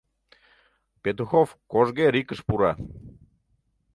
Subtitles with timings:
[1.03, 2.71] Петухов кожге рикыш пура: